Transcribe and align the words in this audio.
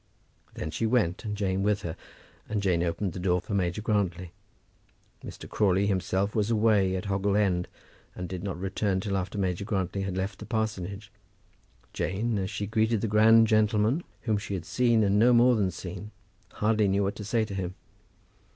Then 0.55 0.71
she 0.71 0.87
went, 0.87 1.23
and 1.25 1.37
Jane 1.37 1.61
with 1.61 1.83
her, 1.83 1.95
and 2.49 2.59
Jane 2.59 2.81
opened 2.81 3.13
the 3.13 3.19
door 3.19 3.39
for 3.39 3.53
Major 3.53 3.83
Grantly. 3.83 4.31
Mr. 5.23 5.47
Crawley 5.47 5.85
himself 5.85 6.33
was 6.33 6.49
away, 6.49 6.95
at 6.95 7.05
Hoggle 7.05 7.37
End, 7.37 7.67
and 8.15 8.27
did 8.27 8.41
not 8.43 8.59
return 8.59 8.99
till 8.99 9.15
after 9.15 9.37
Major 9.37 9.63
Grantly 9.63 10.01
had 10.01 10.17
left 10.17 10.39
the 10.39 10.47
parsonage. 10.47 11.11
Jane, 11.93 12.39
as 12.39 12.49
she 12.49 12.65
greeted 12.65 13.01
the 13.01 13.07
grand 13.07 13.45
gentleman, 13.45 14.03
whom 14.21 14.39
she 14.39 14.55
had 14.55 14.65
seen 14.65 15.03
and 15.03 15.19
no 15.19 15.33
more 15.33 15.55
than 15.55 15.69
seen, 15.69 16.09
hardly 16.53 16.87
knew 16.87 17.03
what 17.03 17.15
to 17.17 17.23
say 17.23 17.45
to 17.45 17.53
him. 17.53 17.75